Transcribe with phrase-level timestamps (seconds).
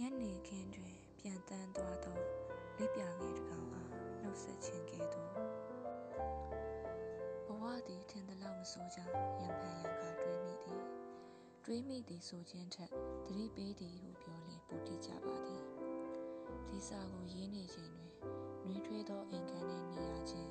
[0.00, 2.18] ညနေခင်းတွင်ပြန်တန်းသွားသော
[2.76, 5.30] လိပ်ပြငယ်တစ်ကောင်အား နှုတ်ဆက်ခြင်းကဲ့သို့
[7.46, 10.82] ဘဝသည် ထင်သလောက်မဆိုးကြောင်း ရံဖန်ရံခါ တွေးမိသည်
[11.64, 12.90] တွေးမိသည်ဆိုခြင်းထက်
[13.24, 15.62] သတိပေးသည်ဟုပြောလျင် ပိုတိကြပါသည်
[16.68, 18.10] ဒီစာကို ရေးနေခြင်းတွင်
[18.64, 20.50] နှွေးထွေးသော အိမ်ခန်းနှင့်နေရခြင်း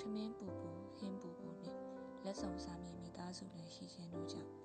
[0.00, 1.78] ထမင်းပူပူ ဟင်းပူပူနှင့်
[2.24, 4.63] လက်ဆောင်စားမည်မိသားစုလည်း ရှိခြင်းတို့ကြောင့်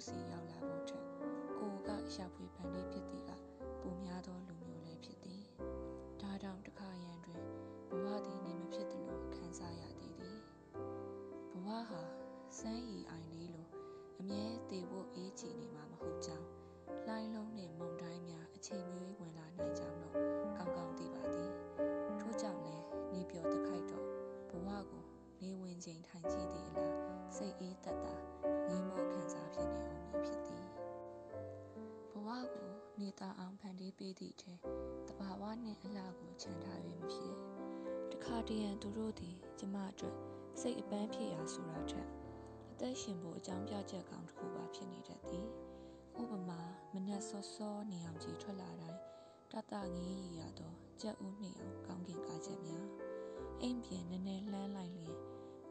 [0.00, 1.04] ကိုယ်စီရောက်လာဖို့ထက်
[1.58, 3.30] ကိုယ်ကရှာဖွေပန်းလေးဖြစ်သည်က
[3.80, 5.42] ပိုများသောလူမျိုးလည်းဖြစ်သည်
[6.20, 7.42] ဒါကြောင့်တစ်ခါရန်တွင်
[7.90, 10.38] ဘဝသည်နေမဖြစ်သလိုခံစားရသည်သည်
[11.52, 12.02] ဘဝဟာ
[12.58, 13.39] စမ်းရည်အိုင်လေး
[34.00, 34.52] ပေးသည့်ထဲ
[35.08, 37.34] တဘာဝနှင့်အလှကိုခြံထား၍မဖြစ်
[38.12, 40.16] တခါတရံသူတို့သည်ကျမအတွက်
[40.60, 42.08] စိတ်အပန်းဖြစ်ရာဆိုတာထက်
[42.70, 45.46] အသက်ရှင်ဖို့အကြောင်းပြချက်ကောင်းတစ်ခုပါဖြစ်နေတတ်သည်
[46.20, 46.60] ဥပမာ
[46.94, 49.00] မနက်စောစောနေအောင်ကြီးထွက်လာတိုင်း
[49.52, 52.86] တတငေးရရသောကြက်ဥနှင့်အောင်ကောင်းကင်ကားချက်များ
[53.62, 55.14] အိမ်ပြင်နည်းနည်းလှမ်းလိုက်လျင်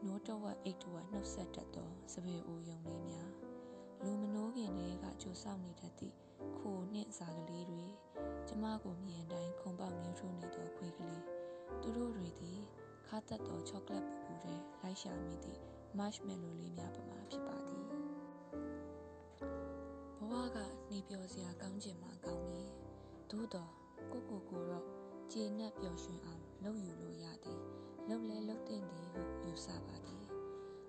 [0.06, 3.30] နိုးတဝက်အိတ်တဝက်နှုတ်ဆက်တတ်သောစပယ်အိုယုံလေးများ
[4.04, 6.16] လူမနိုးခင်တည်းကကြိုဆောက်နေတတ်သည့်
[6.58, 7.86] ခိုနှင့်စားကလေးတွေ
[8.70, 11.22] ကျမကိုမြင်တိုင်းခုံပေါက်မြူးထိုးနေသောခွေးကလေး
[11.82, 12.58] သူတို့တွေသည်
[13.06, 15.60] ခါတက်သောချောကလက်ပူပူထဲလိုက်ရှာမိသည့်
[15.98, 17.84] marshmallow လေးများပမာဖြစ်ပါသည်
[20.18, 20.58] ဘဝက
[20.90, 22.70] နေပျော်စရာကောင်းချင်မှကောင်းမည်
[23.30, 23.70] သို့တော့
[24.12, 24.86] ကိုကိုကိုတော့
[25.32, 27.60] ကျေနပ်ပျော်ရွှင်အောင်လုပ်ယူလို့ရသည်
[28.08, 30.24] လှုပ်လဲလှုပ်တင်သည်ဟုယူဆပါသည်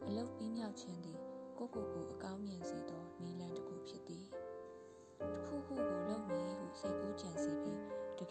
[0.05, 1.19] အလုတ်ပြီးမြောက်ခြင်းသည်
[1.57, 4.27] ကိုကိုကိုအကောင်းမြင်စေသောနီလန်တစ်ခုဖြစ်သည်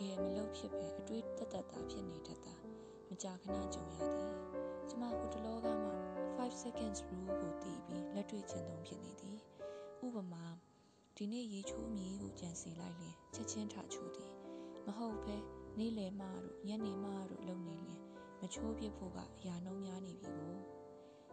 [0.00, 2.54] ကယ်မလုပ်ဖြစ်ပဲအတွေးတက်တက်တာဖြစ်နေတတ်တာ
[3.08, 4.32] မကြာခဏကြုံရသည်
[4.88, 5.90] ကျမဟိုတလောကမှ
[6.36, 9.38] 5 seconds rule ကိုတည်ပြီးလက်တွေ့ကျင့်သုံးဖြစ်နေသည်
[10.04, 10.44] ဥပမာ
[11.16, 14.32] ဒီနေ့ရေချိုးမည်ဟုကြံစီလိုက်လျင်ချက်ချင်းထချိုးသည်
[14.86, 15.36] မဟုတ်ဘဲ
[15.78, 18.00] နေ့လယ်မှတို့ညနေမှတို့လုပ်နေလျင်
[18.40, 20.56] မချိုးပြဖို့ကအရာနှုံးများနေပြီကို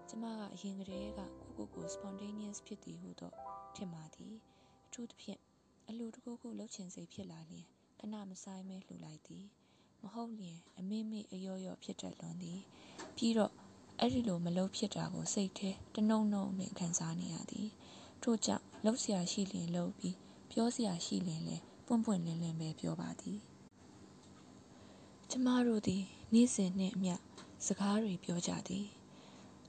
[0.09, 3.35] ကျမကအရင်ကတည်းကကိုကိုကို spontaneous ဖြစ်သည်ဟုတော့
[3.75, 4.33] ထင်ပါသည်
[4.87, 5.39] အထူးသဖြင့်
[5.87, 7.67] အလူတကူကူလှုပ်ချင်စိတ်ဖြစ်လာလျင်
[7.99, 9.45] ခဏမဆိုင်မဲလှူလိုက်သည်
[10.01, 12.59] မဟုတ်လျင်အမေမေအယောယောဖြစ်တတ်လွန်သည်
[13.15, 13.53] ပြီးတော့
[13.99, 17.69] အဲ့ဒီလိုမလုံးဖြစ်တာကိုစိတ်ထဲတနှုံနှုံနဲ့ခံစားနေရသည်
[18.23, 20.15] ထို့ကြောင့်လှုပ်ရှားရှိလျင်လှုပ်ပြီး
[20.51, 23.39] ပြောစရာရှိလျင်လည်းပွန့်ပွန့်လင်းလင်းပဲပြောပါသည်
[25.29, 26.03] ကျမတို့သည်
[26.33, 27.15] နေ့စဉ်နှင့်အမျှ
[27.65, 28.85] စကားတွေပြောကြသည်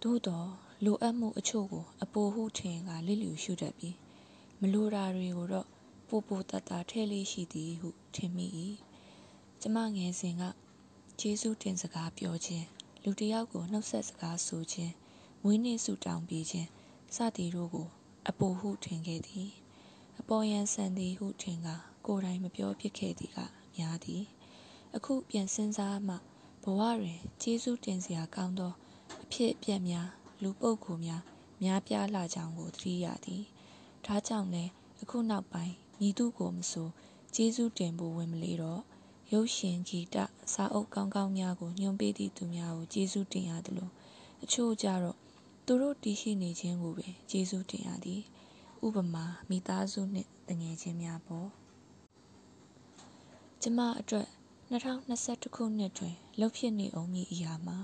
[0.03, 0.49] သို့တော့
[0.85, 3.97] လိုအပ်မှုအချို့ကိုအပိုဟုထင်ကလစ်လျူရှုတတ်ပြီး
[4.61, 5.69] မလိုတာတွေကိုတော့
[6.09, 8.47] ပိုပိုတတထဲလေးရှိသည်ဟုထင်မိ၏
[9.61, 10.43] ကျမငယ်စဉ်က
[11.21, 12.67] ကျေးဇူးတင်စကားပြောခြင်း
[13.03, 14.93] လူတစ်ယောက်ကိုနှုတ်ဆက်စကားဆိုခြင်း
[15.43, 16.69] မွေးနေ့ဆုတောင်းပေးခြင်း
[17.15, 17.89] စသည်တို့ကို
[18.29, 19.49] အပိုဟုထင်ခဲ့သည်
[20.21, 21.69] အပေါ်ယံဆန်သည်ဟုထင်က
[22.07, 23.39] ကိုယ်တိုင်မပြောဖြစ်ခဲ့သည်က
[23.77, 24.25] များသည်
[24.97, 26.15] အခုပြန်စဉ်းစားမှ
[26.63, 28.73] ဘဝတွင်ကျေးဇူးတင်စရာကောင်းသော
[29.23, 30.09] အဖြစ်အပျက်များ
[30.43, 31.23] လူပုဂ္ဂိုလ်များ
[31.63, 33.43] များပြားလာကြောင်းကိုသတိရသည်
[34.07, 34.71] ဒါကြောင့်လည်း
[35.01, 36.89] အခုနောက်ပိုင်း မိသူကိုမဆို
[37.35, 38.83] ကျေးဇူးတင်ဖို့ဝင်မလေးတော့
[39.33, 40.17] ရုပ်ရှင်ဂီတ
[40.53, 43.93] စာအုပ်ကောင်းကောင်းများကိုညွှန်ပေးသည့်သူများကိုကျေးဇူးတင်ရတယ်လို့
[44.43, 45.17] အချို့ကြတော့
[45.67, 48.23] သူတို့တည်ရှိနေခြင်းကိုပဲကျေးဇူးတင်ရသည်
[48.87, 51.49] ဥပမာမိသားစုနှင့်တငယ်ချင်းများပေါ့
[53.63, 54.29] ကျမအတွက်
[54.71, 57.79] 2021ခုနှစ်တွင်လှုပ်ဖြစ်နေအောင်မည်အရာမှာ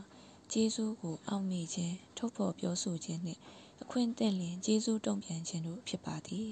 [0.52, 3.40] ကျေးဇူးကိုအောက်မေ့ခြင်းထုတ်ဖော်ပြောဆိုခြင်းနှင့်
[3.82, 6.48] အခွင့်အသင့်လျင်ကျေးဇူးတုံ့ပြန်ခြင်းတို့ဖြစ်ပါသည်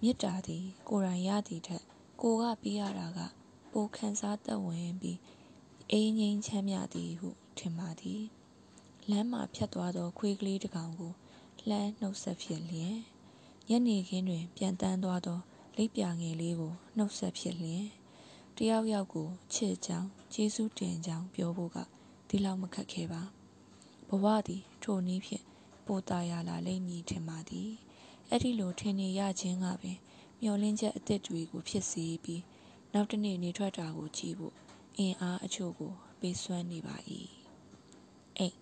[0.00, 1.84] မေတ္တာသည် ကိုယ်တိုင်ရသည်ထက်
[2.22, 3.20] ကိုကပေးရတာက
[3.72, 5.18] ပိုခံစားသက်ဝင်ပြီး
[5.92, 8.22] အိမ်ငိမ့်ချမ်းမြသည်ဟု ထင်ပါသည်
[9.10, 11.12] လမ်းမှာဖြတ်သွားသော ခွေးကလေးတစ်ကောင်ကို
[11.68, 12.96] လှမ်းနှုတ်ဆက်ဖြစ်လျင်
[13.68, 15.38] ညနေခင်းတွင်ပြန်တန်းသွားသော
[15.76, 17.84] လိပ်ပြာငယ်လေးကို နှုတ်ဆက်ဖြစ်လျင်
[18.56, 21.78] တယောက်ယောက်ကို ချစ်ကြောင်း ကျေးဇူးတင်ကြောင်း ပြောဖို့က
[22.28, 23.22] ဒီလောက်မခက်ခဲပါ
[24.08, 25.44] ဘဝသည် ထိုနည်းဖြင့်
[25.86, 27.70] ပိုတာရလာလိမ့်မည် ထင်ပါသည်
[28.30, 29.98] အဲ့ဒီလိုထင်နေရခြင်းကပင်
[30.42, 32.42] မျောလင်းချက်အသစ်တွေကိုဖြစ်စေပြီး
[32.92, 34.54] နောက်တစ်နေ့နေထွက်တာကိုကြည့်ဖို့
[34.98, 36.96] အင်အားအချို့ကိုပေးစွမ်းနေပါ၏
[38.38, 38.56] အိတ်